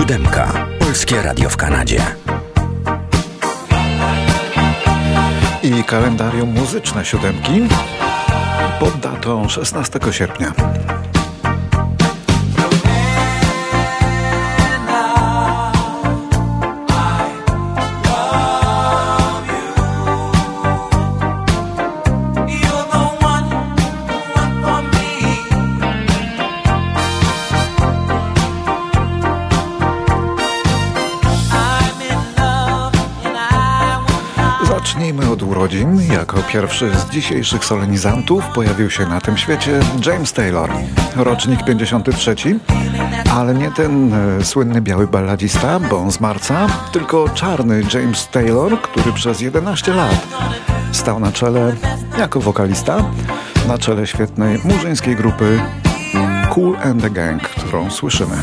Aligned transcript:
Siódemka. 0.00 0.66
Polskie 0.78 1.22
Radio 1.22 1.50
w 1.50 1.56
Kanadzie. 1.56 2.02
I 5.62 5.84
kalendarium 5.84 6.48
muzyczne 6.48 7.04
siódemki 7.04 7.68
pod 8.78 9.00
datą 9.00 9.48
16 9.48 9.98
sierpnia. 10.10 10.52
Urodzin. 35.60 36.12
Jako 36.12 36.42
pierwszy 36.52 36.90
z 36.96 37.10
dzisiejszych 37.10 37.64
solenizantów 37.64 38.44
pojawił 38.54 38.90
się 38.90 39.06
na 39.06 39.20
tym 39.20 39.36
świecie 39.36 39.80
James 40.06 40.32
Taylor, 40.32 40.70
rocznik 41.16 41.64
53, 41.64 42.34
ale 43.34 43.54
nie 43.54 43.70
ten 43.70 44.14
e, 44.14 44.44
słynny 44.44 44.80
biały 44.80 45.06
balladzista, 45.06 45.80
on 45.96 46.12
z 46.12 46.20
marca, 46.20 46.66
tylko 46.92 47.28
czarny 47.28 47.82
James 47.94 48.28
Taylor, 48.28 48.80
który 48.80 49.12
przez 49.12 49.40
11 49.40 49.94
lat 49.94 50.26
stał 50.92 51.20
na 51.20 51.32
czele 51.32 51.76
jako 52.18 52.40
wokalista, 52.40 53.04
na 53.68 53.78
czele 53.78 54.06
świetnej 54.06 54.60
murzyńskiej 54.64 55.16
grupy 55.16 55.60
Cool 56.50 56.76
and 56.84 57.02
the 57.02 57.10
Gang, 57.10 57.42
którą 57.42 57.90
słyszymy. 57.90 58.36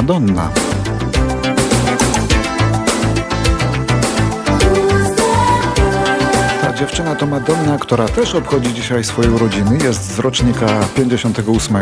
Madonna. 0.00 0.50
Ta 6.60 6.72
dziewczyna 6.72 7.14
to 7.14 7.26
Madonna, 7.26 7.78
która 7.78 8.08
też 8.08 8.34
obchodzi 8.34 8.74
dzisiaj 8.74 9.04
swoje 9.04 9.30
urodziny. 9.30 9.78
Jest 9.84 10.14
z 10.14 10.18
rocznika 10.18 10.66
58. 10.96 11.76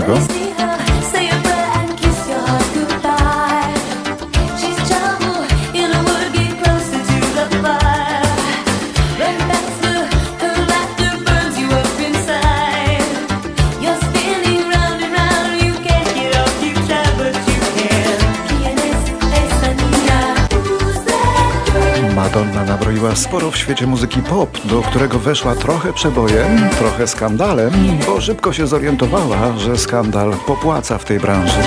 świecie 23.59 23.87
muzyki 23.87 24.23
pop, 24.23 24.67
do 24.67 24.83
którego 24.83 25.19
weszła 25.19 25.55
trochę 25.55 25.93
przebojem, 25.93 26.69
trochę 26.79 27.07
skandalem, 27.07 27.71
bo 28.07 28.21
szybko 28.21 28.53
się 28.53 28.67
zorientowała, 28.67 29.59
że 29.59 29.79
skandal 29.79 30.33
popłaca 30.47 30.99
w 30.99 31.05
tej 31.05 31.21
branży. 31.21 31.59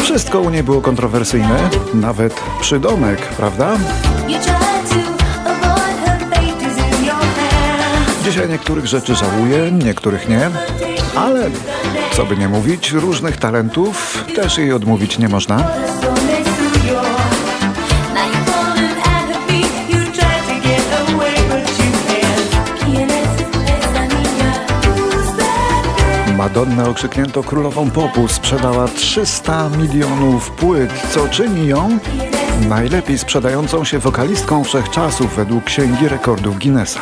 Wszystko 0.00 0.40
u 0.40 0.50
niej 0.50 0.62
było 0.62 0.80
kontrowersyjne, 0.80 1.70
nawet 1.94 2.42
przydomek, 2.60 3.20
prawda? 3.20 3.76
Dzisiaj 8.24 8.48
niektórych 8.48 8.86
rzeczy 8.86 9.14
żałuję, 9.14 9.72
niektórych 9.72 10.28
nie, 10.28 10.50
ale 11.16 11.50
co 12.12 12.24
by 12.26 12.36
nie 12.36 12.48
mówić, 12.48 12.92
różnych 12.92 13.36
talentów 13.36 14.24
też 14.34 14.58
jej 14.58 14.72
odmówić 14.72 15.18
nie 15.18 15.28
można. 15.28 15.70
Madonnę 26.54 26.88
okrzyknięto 26.88 27.42
królową 27.42 27.90
popu, 27.90 28.28
sprzedała 28.28 28.88
300 28.88 29.68
milionów 29.68 30.50
płyt, 30.50 30.90
co 31.14 31.28
czyni 31.28 31.66
ją 31.68 31.98
najlepiej 32.68 33.18
sprzedającą 33.18 33.84
się 33.84 33.98
wokalistką 33.98 34.64
wszechczasów 34.64 35.36
według 35.36 35.64
Księgi 35.64 36.08
Rekordów 36.08 36.58
Guinnessa. 36.58 37.00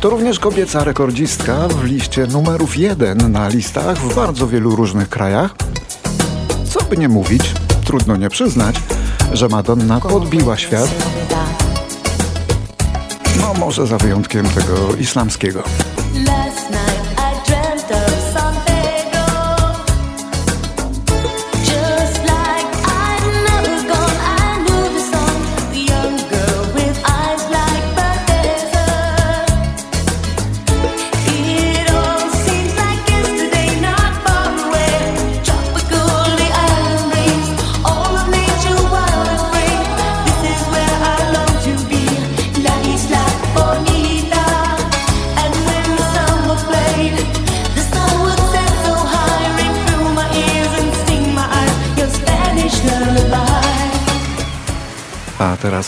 To 0.00 0.10
również 0.10 0.38
kobieca 0.38 0.84
rekordzistka 0.84 1.68
w 1.68 1.84
liście 1.84 2.26
numerów 2.26 2.76
jeden 2.76 3.32
na 3.32 3.48
listach 3.48 3.98
w 3.98 4.14
bardzo 4.14 4.46
wielu 4.46 4.76
różnych 4.76 5.08
krajach. 5.08 5.54
Co 6.64 6.84
by 6.84 6.96
nie 6.96 7.08
mówić, 7.08 7.54
trudno 7.84 8.16
nie 8.16 8.30
przyznać, 8.30 8.76
że 9.32 9.48
Madonna 9.48 10.00
podbiła 10.00 10.56
świat. 10.56 10.88
No 13.40 13.54
może 13.54 13.86
za 13.86 13.98
wyjątkiem 13.98 14.48
tego 14.48 14.94
islamskiego. 15.00 15.62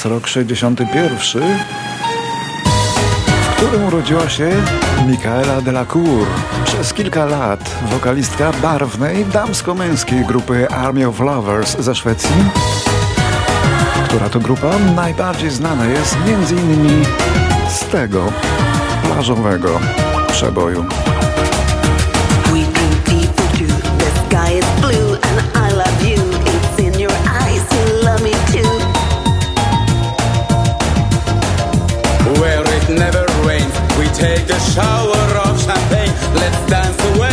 Teraz 0.02 0.12
rok 0.12 0.26
61, 0.26 1.42
w 3.42 3.56
którym 3.56 3.84
urodziła 3.84 4.28
się 4.28 4.50
Michaela 5.06 5.60
Delacour. 5.60 6.26
Przez 6.64 6.94
kilka 6.94 7.24
lat 7.24 7.70
wokalistka 7.90 8.52
barwnej 8.52 9.24
damsko-męskiej 9.24 10.24
grupy 10.24 10.68
Army 10.68 11.08
of 11.08 11.20
Lovers 11.20 11.76
ze 11.78 11.94
Szwecji, 11.94 12.44
która 14.08 14.28
to 14.28 14.40
grupa 14.40 14.78
najbardziej 14.96 15.50
znana 15.50 15.86
jest 15.86 16.16
innymi 16.26 17.04
z 17.68 17.80
tego 17.80 18.32
plażowego 19.02 19.80
przeboju. 20.32 20.84
never 24.88 25.57
take 34.18 34.50
a 34.50 34.60
shower 34.74 35.30
of 35.46 35.54
champagne. 35.60 36.12
Let's 36.34 36.60
dance 36.66 36.98
away, 37.14 37.27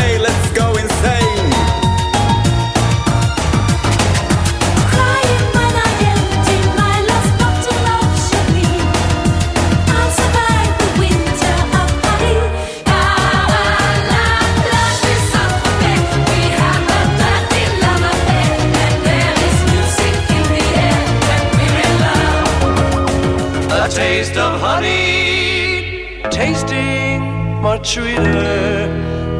tasting 26.45 27.21
much 27.59 27.95
sweeter 27.95 28.87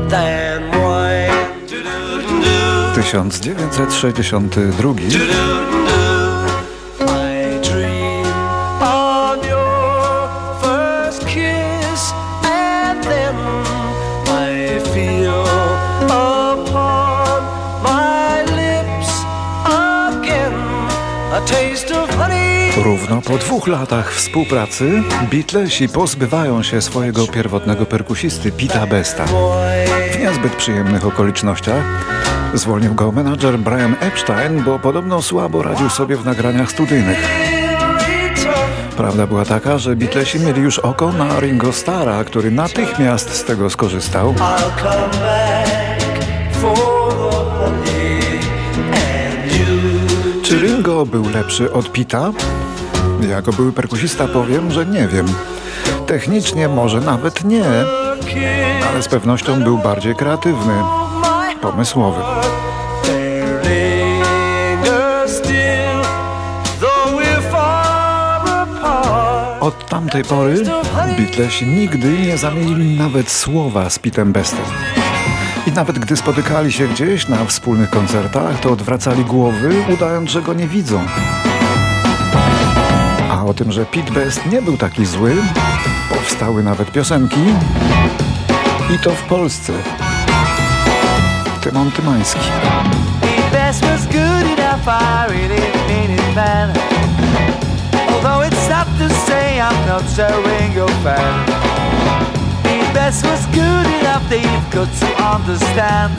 than 0.10 0.72
wine. 0.82 1.30
1962. 2.96 5.75
Równo 22.86 23.22
po 23.22 23.38
dwóch 23.38 23.68
latach 23.68 24.14
współpracy 24.14 25.04
Beatlesi 25.32 25.90
pozbywają 25.90 26.64
się 26.64 26.82
swojego 26.82 27.28
pierwotnego 27.28 27.86
perkusisty 27.86 28.52
Pita 28.52 28.88
Besta. 28.88 29.26
W 30.12 30.20
niezbyt 30.20 30.56
przyjemnych 30.56 31.06
okolicznościach 31.06 31.84
zwolnił 32.54 32.96
go 32.96 33.12
menadżer 33.12 33.60
Brian 33.60 33.96
Epstein, 34.00 34.64
bo 34.64 34.80
podobno 34.80 35.22
słabo 35.22 35.64
radził 35.64 35.90
sobie 35.90 36.18
w 36.18 36.26
nagraniach 36.26 36.72
studyjnych. 36.72 37.18
Prawda 38.98 39.28
była 39.28 39.46
taka, 39.46 39.78
że 39.78 39.96
Beatlesi 39.96 40.40
mieli 40.40 40.62
już 40.62 40.80
oko 40.80 41.12
na 41.12 41.40
Ringo 41.40 41.74
Starra, 41.74 42.24
który 42.24 42.52
natychmiast 42.52 43.36
z 43.36 43.44
tego 43.44 43.70
skorzystał. 43.70 44.36
Czy 50.44 50.60
Ringo 50.60 51.06
był 51.06 51.30
lepszy 51.30 51.74
od 51.74 51.92
Pita? 51.92 52.32
Jako 53.22 53.54
były 53.54 53.74
perkusista 53.74 54.28
powiem, 54.28 54.72
że 54.72 54.86
nie 54.86 55.08
wiem. 55.08 55.26
Technicznie 56.08 56.68
może 56.68 57.02
nawet 57.02 57.44
nie, 57.44 57.66
ale 58.90 59.04
z 59.04 59.08
pewnością 59.08 59.64
był 59.64 59.78
bardziej 59.78 60.16
kreatywny, 60.16 60.74
pomysłowy. 61.62 62.22
Od 69.60 69.90
tamtej 69.90 70.24
pory 70.24 70.64
Beatlesi 71.18 71.66
nigdy 71.66 72.20
nie 72.20 72.38
zamienili 72.38 72.98
nawet 72.98 73.32
słowa 73.32 73.90
z 73.90 74.00
Pitem 74.00 74.32
Bestem. 74.32 74.66
I 75.68 75.72
nawet 75.72 76.00
gdy 76.00 76.18
spotykali 76.18 76.72
się 76.72 76.88
gdzieś 76.88 77.28
na 77.28 77.46
wspólnych 77.46 77.90
koncertach, 77.90 78.60
to 78.60 78.72
odwracali 78.72 79.26
głowy, 79.26 79.84
udając, 79.94 80.30
że 80.30 80.42
go 80.42 80.54
nie 80.54 80.68
widzą. 80.68 81.06
O 83.48 83.54
tym, 83.54 83.72
że 83.72 83.86
Pete 83.86 84.12
Best 84.12 84.46
nie 84.52 84.62
był 84.62 84.78
taki 84.78 85.06
zły, 85.06 85.36
powstały 86.10 86.64
nawet 86.64 86.92
piosenki. 86.92 87.42
I 88.96 89.00
to 89.00 89.10
w 89.12 89.22
Polsce. 89.22 89.74
Tymon 91.62 91.92
Tymański. 91.92 92.40
Best 93.52 93.82
was 93.82 94.06
good 94.08 94.60
enough, 94.60 94.86
to 105.00 105.08
understand. 105.36 106.18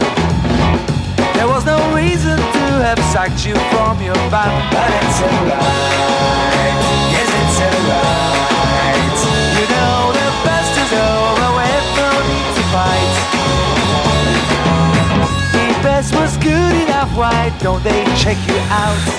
There 1.35 1.49
was 1.49 1.65
no 1.65 1.79
reason 1.95 2.39
to 2.39 2.83
have 2.83 2.99
sacked 3.13 3.47
you 3.47 3.55
from 3.71 4.03
your 4.03 4.15
band, 4.31 4.71
but 4.71 4.91
it's 5.03 5.23
alright. 5.23 7.06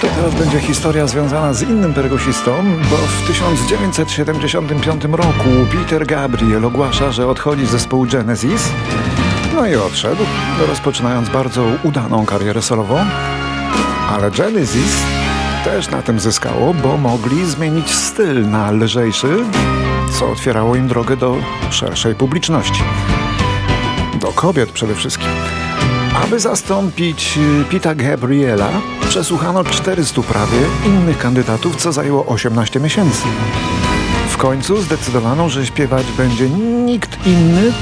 To 0.01 0.07
teraz 0.15 0.35
będzie 0.35 0.59
historia 0.59 1.07
związana 1.07 1.53
z 1.53 1.61
innym 1.61 1.93
perkusistą, 1.93 2.51
bo 2.89 2.97
w 2.97 3.27
1975 3.27 5.03
roku 5.11 5.49
Peter 5.71 6.05
Gabriel 6.05 6.65
ogłasza, 6.65 7.11
że 7.11 7.27
odchodzi 7.27 7.65
z 7.65 7.69
zespołu 7.69 8.05
Genesis. 8.05 8.69
No 9.55 9.67
i 9.67 9.75
odszedł, 9.75 10.23
rozpoczynając 10.67 11.29
bardzo 11.29 11.65
udaną 11.83 12.25
karierę 12.25 12.61
solową. 12.61 13.05
Ale 14.09 14.31
Genesis 14.31 14.97
też 15.67 15.89
na 15.89 16.01
tym 16.01 16.19
zyskało, 16.19 16.73
bo 16.73 16.97
mogli 16.97 17.45
zmienić 17.45 17.91
styl 17.91 18.49
na 18.49 18.71
lżejszy, 18.71 19.45
co 20.19 20.31
otwierało 20.31 20.75
im 20.75 20.87
drogę 20.87 21.17
do 21.17 21.35
szerszej 21.69 22.15
publiczności. 22.15 22.83
Do 24.21 24.27
kobiet 24.27 24.71
przede 24.71 24.95
wszystkim. 24.95 25.27
Aby 26.23 26.39
zastąpić 26.39 27.37
y, 27.37 27.65
Pita 27.69 27.95
Gabriela, 27.95 28.69
przesłuchano 29.09 29.63
400 29.63 30.21
prawie 30.21 30.57
innych 30.85 31.17
kandydatów, 31.17 31.75
co 31.75 31.91
zajęło 31.91 32.25
18 32.25 32.79
miesięcy. 32.79 33.23
W 34.29 34.37
końcu 34.37 34.81
zdecydowano, 34.81 35.49
że 35.49 35.65
śpiewać 35.65 36.05
będzie 36.17 36.49
nikt 36.85 37.27
inny, 37.27 37.73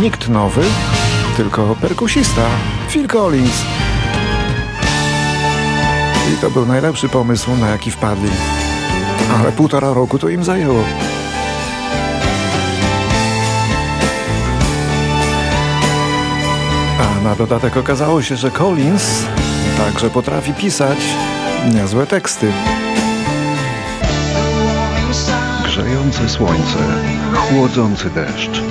nikt 0.00 0.28
nowy, 0.28 0.62
tylko 1.36 1.76
perkusista 1.80 2.46
Phil 2.90 3.08
Collins. 3.08 3.62
I 6.34 6.36
to 6.40 6.50
był 6.50 6.66
najlepszy 6.66 7.08
pomysł, 7.08 7.56
na 7.56 7.68
jaki 7.68 7.90
wpadli. 7.90 8.30
Ale 9.38 9.52
półtora 9.52 9.92
roku 9.92 10.18
to 10.18 10.28
im 10.28 10.44
zajęło. 10.44 10.84
A 17.00 17.24
na 17.24 17.34
dodatek 17.34 17.76
okazało 17.76 18.22
się, 18.22 18.36
że 18.36 18.50
Collins 18.50 19.24
także 19.78 20.10
potrafi 20.10 20.54
pisać 20.54 20.98
niezłe 21.74 22.06
teksty. 22.06 22.52
Grzejące 25.64 26.28
słońce, 26.28 26.78
chłodzący 27.34 28.10
deszcz 28.10 28.62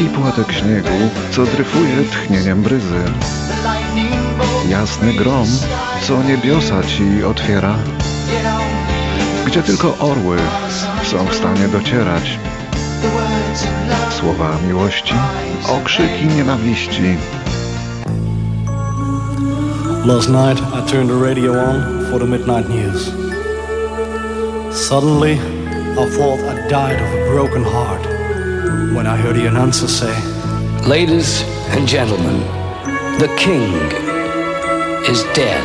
i 0.00 0.04
płatek 0.04 0.52
śniegu, 0.52 1.10
co 1.30 1.46
dryfuje 1.46 2.04
tchnieniem 2.10 2.62
bryzy. 2.62 3.04
Jasny 4.68 5.12
grom, 5.12 5.46
co 6.06 6.22
niebiosa 6.22 6.82
ci 6.82 7.24
otwiera, 7.24 7.74
gdzie 9.46 9.62
tylko 9.62 9.98
orły 9.98 10.36
są 11.02 11.26
w 11.26 11.34
stanie 11.34 11.68
docierać. 11.68 12.38
Słowa 14.20 14.56
miłości, 14.68 15.14
okrzyki 15.68 16.26
nienawiści. 16.36 17.16
Last 20.04 20.28
night, 20.28 20.60
I 20.60 20.90
turned 20.90 21.10
the 21.10 21.28
radio 21.28 21.52
on 21.52 22.06
for 22.10 22.20
the 22.20 22.26
midnight 22.26 22.68
news. 22.68 23.10
Suddenly, 24.88 25.32
I 25.32 26.06
thought 26.16 26.40
I 26.40 26.68
died 26.68 27.00
of 27.02 27.14
a 27.14 27.30
broken 27.30 27.64
heart 27.64 28.06
when 28.94 29.06
I 29.06 29.16
heard 29.16 29.36
the 29.36 29.48
announcer 29.48 29.88
say, 29.88 30.14
Ladies 30.88 31.44
and 31.70 31.88
gentlemen, 31.88 32.40
the 33.18 33.28
king 33.36 34.11
is 35.08 35.24
dead. 35.34 35.64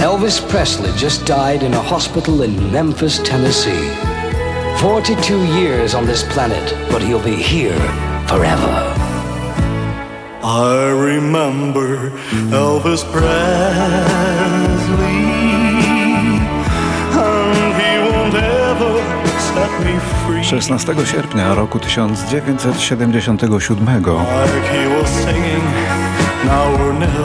Elvis 0.00 0.40
Presley 0.48 0.90
just 0.96 1.24
died 1.24 1.62
in 1.62 1.72
a 1.74 1.80
hospital 1.80 2.42
in 2.42 2.72
Memphis, 2.72 3.18
Tennessee. 3.22 3.90
42 4.80 5.44
years 5.58 5.94
on 5.94 6.04
this 6.04 6.24
planet, 6.32 6.74
but 6.90 7.00
he'll 7.02 7.22
be 7.22 7.36
here 7.36 7.78
forever. 8.26 8.94
I 10.42 10.90
remember 10.90 12.10
Elvis 12.50 13.04
Presley, 13.12 13.24
and 17.14 17.74
he 17.80 17.98
won't 18.10 18.34
ever 18.34 19.00
set 19.38 19.72
me 19.84 19.94
free. 20.26 20.42
16 20.42 21.06
sierpnia 21.06 21.54
roku 21.54 21.78
1977 21.78 23.08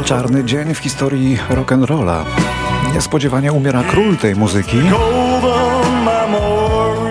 czarny 0.03 0.43
dzień 0.43 0.73
w 0.73 0.77
historii 0.77 1.37
rock'n'rolla. 1.49 2.23
Niespodziewanie 2.93 3.53
umiera 3.53 3.83
król 3.83 4.17
tej 4.17 4.35
muzyki. 4.35 4.77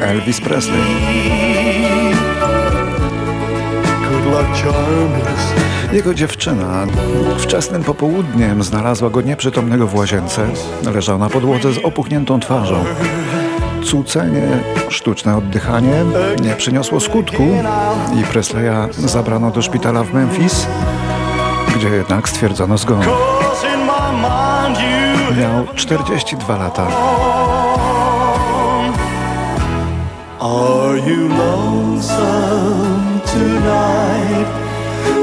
Elvis 0.01 0.41
Presley. 0.41 0.81
Jego 5.93 6.15
dziewczyna 6.15 6.87
wczesnym 7.39 7.85
popołudniem 7.85 8.63
znalazła 8.63 9.11
go 9.11 9.21
nieprzytomnego 9.21 9.87
w 9.87 9.95
łazience. 9.95 10.47
Leżał 10.95 11.19
na 11.19 11.29
podłodze 11.29 11.73
z 11.73 11.79
opuchniętą 11.79 12.41
twarzą. 12.41 12.85
Cucenie, 13.85 14.49
sztuczne 14.89 15.37
oddychanie 15.37 16.05
nie 16.43 16.55
przyniosło 16.55 17.01
skutku 17.01 17.43
i 18.21 18.23
Presleya 18.23 18.89
zabrano 18.93 19.51
do 19.51 19.63
szpitala 19.63 20.05
w 20.05 20.15
Memphis, 20.15 20.67
gdzie 21.79 21.89
jednak 21.89 22.29
stwierdzono 22.29 22.79
zgon. 22.79 23.01
Miał 25.39 25.67
42 25.75 26.57
lata. 26.57 26.87
Are 30.41 30.99
you 30.99 31.29
lonesome 31.29 33.21
tonight? 33.27 34.49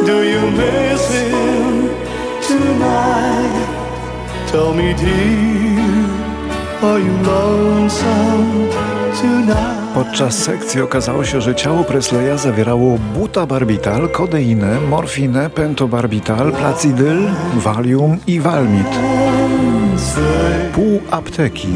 Do 0.06 0.24
you 0.24 0.52
miss 0.52 1.12
him 1.12 1.90
tonight? 2.48 3.68
Tell 4.52 4.74
me, 4.74 4.94
dear, 4.94 6.10
are 6.84 7.00
you 7.00 7.14
lonesome 7.24 8.70
tonight? 9.22 9.85
Podczas 9.96 10.38
sekcji 10.38 10.82
okazało 10.82 11.26
się, 11.26 11.42
że 11.42 11.56
ciało 11.56 11.84
Presleya 11.84 12.38
zawierało 12.38 12.98
butabarbital, 12.98 14.10
kodeinę, 14.10 14.82
morfinę, 14.82 15.50
pentobarbital, 15.50 16.52
placidyl, 16.52 17.18
valium 17.54 18.18
i 18.28 18.40
valmit. 18.40 18.88
Pół 20.74 21.02
apteki. 21.12 21.68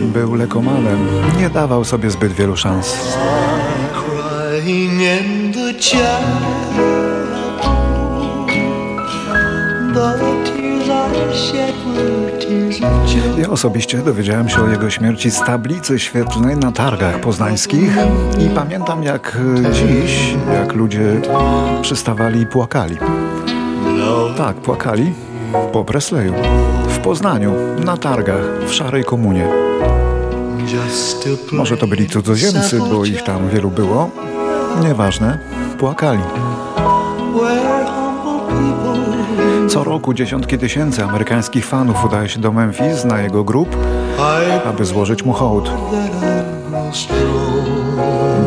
Był 0.00 0.34
lekomanem, 0.34 1.08
nie 1.38 1.50
dawał 1.50 1.84
sobie 1.84 2.10
zbyt 2.10 2.32
wielu 2.32 2.56
szans. 2.56 2.96
Ja 13.38 13.50
osobiście 13.50 13.98
dowiedziałem 13.98 14.48
się 14.48 14.62
o 14.62 14.68
jego 14.68 14.90
śmierci 14.90 15.30
z 15.30 15.40
tablicy 15.40 15.98
świetlnej 15.98 16.56
na 16.56 16.72
targach 16.72 17.20
poznańskich 17.20 17.96
i 18.38 18.48
pamiętam 18.54 19.02
jak 19.02 19.38
e, 19.66 19.72
dziś, 19.72 20.34
jak 20.54 20.72
ludzie 20.72 21.20
przystawali 21.82 22.40
i 22.40 22.46
płakali. 22.46 22.96
Tak, 24.36 24.56
płakali 24.56 25.12
po 25.72 25.84
Presleyu. 25.84 26.34
W 26.88 26.98
Poznaniu, 26.98 27.54
na 27.84 27.96
targach, 27.96 28.42
w 28.66 28.72
szarej 28.72 29.04
komunie. 29.04 29.48
Może 31.52 31.76
to 31.76 31.86
byli 31.86 32.08
cudzoziemcy, 32.08 32.78
bo 32.78 33.04
ich 33.04 33.22
tam 33.22 33.48
wielu 33.48 33.70
było. 33.70 34.10
Nieważne, 34.82 35.38
płakali. 35.78 36.22
Co 39.70 39.84
roku 39.84 40.14
dziesiątki 40.14 40.58
tysięcy 40.58 41.04
amerykańskich 41.04 41.66
fanów 41.66 42.04
udaje 42.04 42.28
się 42.28 42.40
do 42.40 42.52
Memphis 42.52 43.04
na 43.04 43.20
jego 43.20 43.44
grób, 43.44 43.76
aby 44.66 44.84
złożyć 44.84 45.24
mu 45.24 45.32
hołd, 45.32 45.70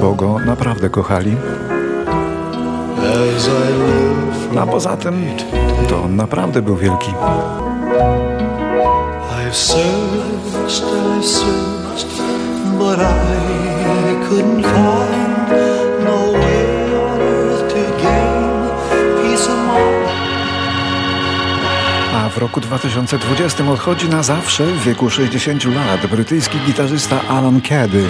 bo 0.02 0.14
go 0.14 0.40
naprawdę 0.46 0.90
kochali. 0.90 1.36
live 4.56 4.58
A 4.60 4.66
poza 4.68 4.98
tym 4.98 5.26
to 5.90 6.08
naprawdę 6.08 6.62
był 6.62 6.76
wielki. 6.76 7.12
But 12.80 13.00
I 13.00 14.16
couldn't 14.30 14.64
find 14.64 15.83
w 22.34 22.38
roku 22.38 22.62
2020 22.62 23.70
odchodzi 23.72 24.10
na 24.10 24.24
zawsze 24.24 24.66
w 24.66 24.84
wieku 24.84 25.10
60 25.10 25.66
lat 25.66 26.08
brytyjski 26.08 26.60
gitarzysta 26.60 27.22
Alan 27.28 27.62
Cady. 27.62 28.10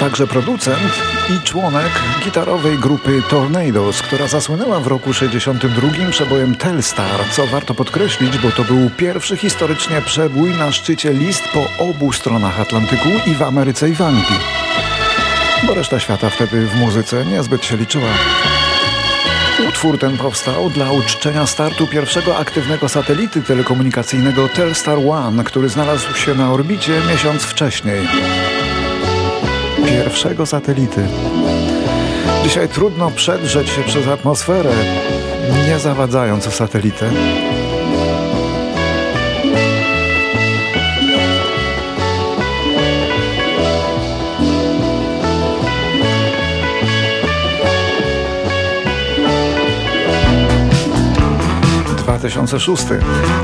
Także 0.00 0.26
producent 0.26 0.92
i 1.30 1.44
członek 1.44 1.90
gitarowej 2.24 2.78
grupy 2.78 3.22
Tornadoes, 3.28 4.02
która 4.02 4.26
zasłynęła 4.26 4.80
w 4.80 4.86
roku 4.86 5.12
62 5.12 5.88
przebojem 6.10 6.54
Telstar, 6.54 7.20
co 7.32 7.46
warto 7.46 7.74
podkreślić, 7.74 8.38
bo 8.38 8.50
to 8.50 8.64
był 8.64 8.90
pierwszy 8.96 9.36
historycznie 9.36 10.02
przebój 10.02 10.50
na 10.50 10.72
szczycie 10.72 11.12
list 11.12 11.42
po 11.48 11.84
obu 11.84 12.12
stronach 12.12 12.60
Atlantyku 12.60 13.08
i 13.26 13.34
w 13.34 13.42
Ameryce 13.42 13.90
i 13.90 13.94
w 13.94 14.02
Anglii. 14.02 14.40
Bo 15.66 15.74
reszta 15.74 16.00
świata 16.00 16.30
wtedy 16.30 16.66
w 16.66 16.74
muzyce 16.74 17.24
niezbyt 17.26 17.64
się 17.64 17.76
liczyła. 17.76 18.08
Utwór 19.68 19.98
ten 19.98 20.18
powstał 20.18 20.70
dla 20.70 20.92
uczczenia 20.92 21.46
startu 21.46 21.86
pierwszego 21.86 22.36
aktywnego 22.36 22.88
satelity 22.88 23.42
telekomunikacyjnego 23.42 24.48
Telstar 24.48 24.98
One, 25.10 25.44
który 25.44 25.68
znalazł 25.68 26.14
się 26.14 26.34
na 26.34 26.52
orbicie 26.52 26.92
miesiąc 27.10 27.42
wcześniej. 27.42 28.08
Pierwszego 29.86 30.46
satelity. 30.46 31.06
Dzisiaj 32.42 32.68
trudno 32.68 33.10
przedrzeć 33.10 33.68
się 33.68 33.82
przez 33.82 34.08
atmosferę, 34.08 34.72
nie 35.68 35.78
zawadzając 35.78 36.54
satelitę. 36.54 37.10
2006. 52.20 52.84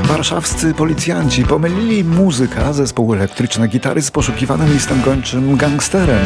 Warszawscy 0.03 0.73
policjanci 0.73 1.43
pomylili 1.43 2.03
muzyka 2.03 2.73
zespołu 2.73 3.13
elektryczne 3.13 3.67
gitary 3.67 4.01
z 4.01 4.11
poszukiwanym 4.11 4.73
listem 4.73 5.01
gończym 5.01 5.57
gangsterem. 5.57 6.19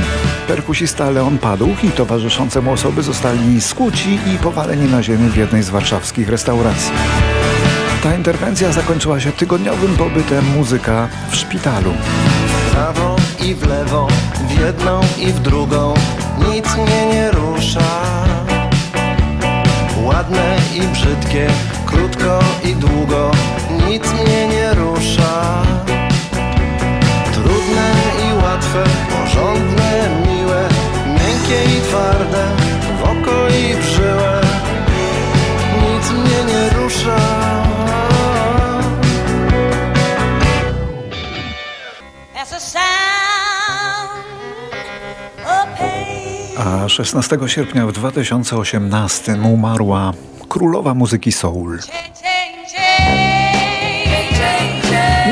Perkusista 0.48 1.10
Leon 1.10 1.38
padł 1.38 1.68
i 1.84 1.90
towarzyszące 1.90 2.62
mu 2.62 2.72
osoby 2.72 3.04
zostali 3.04 3.62
skuci 3.62 4.20
i 4.36 4.38
powaleni 4.38 4.92
na 4.92 5.04
ziemię 5.04 5.30
w 5.30 5.38
jednej 5.38 5.64
z 5.64 5.70
warszawskich 5.70 6.30
restauracji. 6.30 6.92
Ta 8.04 8.16
interwencja 8.16 8.72
zakończyła 8.72 9.20
się 9.20 9.32
tygodniowym 9.32 9.98
pobytem 9.98 10.46
muzyka 10.58 11.08
w 11.30 11.36
szpitalu. 11.36 11.94
w 11.94 12.72
prawo 12.72 13.16
i 13.46 13.56
w 13.56 13.68
lewo, 13.68 14.08
w 14.48 14.60
jedną 14.60 15.02
i 15.18 15.28
w 15.28 15.40
drugą, 15.40 15.94
nic 16.54 16.76
mnie 16.76 17.06
nie 17.14 17.32
rusza. 17.32 18.02
Ładne 20.04 20.58
i 20.74 20.82
brzydkie, 20.82 21.48
krótko 22.02 22.40
i 22.64 22.76
długo, 22.76 23.32
nic 23.90 24.14
mnie 24.14 24.48
nie 24.48 24.74
rusza. 24.74 25.64
Trudne 27.34 27.92
i 28.26 28.44
łatwe, 28.44 28.84
porządne, 29.10 30.10
miłe, 30.28 30.70
miękkie 31.08 31.78
i 31.78 31.82
twarde, 31.82 32.46
w 33.00 33.04
oko 33.04 33.48
i 33.48 33.76
w 33.76 33.86
żyłę, 33.86 34.42
nic 35.82 36.12
mnie 36.12 36.54
nie 36.54 36.70
rusza. 36.70 37.18
That's 42.36 42.54
a 42.54 42.60
sound 42.60 44.12
of 45.46 45.80
pain. 45.80 46.84
A 46.86 46.90
16 46.90 47.38
sierpnia 47.48 47.88
w 47.88 47.92
2018 47.92 49.34
umarła 49.54 50.14
królowa 50.52 50.94
muzyki 50.94 51.32
soul. 51.32 51.80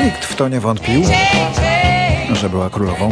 Nikt 0.04 0.24
w 0.24 0.36
to 0.36 0.48
nie 0.48 0.60
wątpił, 0.60 1.02
że 2.32 2.50
była 2.50 2.70
królową. 2.70 3.10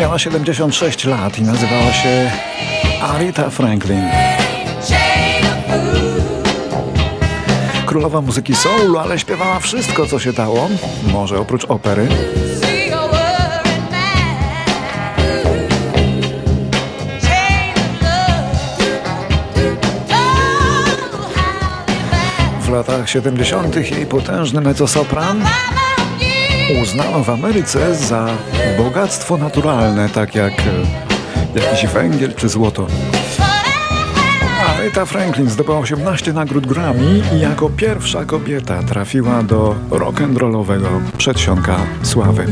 Miała 0.00 0.18
76 0.18 1.04
lat 1.04 1.38
i 1.38 1.42
nazywała 1.42 1.92
się 1.92 2.30
Aretha 3.02 3.50
Franklin. 3.50 4.02
Królowa 7.86 8.20
muzyki 8.20 8.54
soul, 8.54 8.98
ale 8.98 9.18
śpiewała 9.18 9.60
wszystko, 9.60 10.06
co 10.06 10.18
się 10.18 10.32
dało. 10.32 10.68
Może 11.12 11.40
oprócz 11.40 11.64
opery. 11.64 12.08
Latach 22.72 23.10
70. 23.10 23.76
jej 23.76 24.06
potężny 24.06 24.60
mezzosopran 24.60 25.44
uznano 26.82 27.24
w 27.24 27.30
Ameryce 27.30 27.94
za 27.94 28.26
bogactwo 28.78 29.36
naturalne, 29.36 30.08
tak 30.08 30.34
jak 30.34 30.52
e, 30.52 31.60
jakiś 31.60 31.86
węgiel 31.86 32.34
czy 32.34 32.48
złoto. 32.48 32.86
Aretha 34.68 35.06
Franklin 35.06 35.50
zdobyła 35.50 35.78
18 35.78 36.32
nagród 36.32 36.66
Grammy 36.66 37.22
i 37.34 37.40
jako 37.40 37.70
pierwsza 37.70 38.24
kobieta 38.24 38.82
trafiła 38.82 39.42
do 39.42 39.74
rock'n'rollowego 39.90 41.00
przedsionka 41.18 41.76
sławy. 42.02 42.46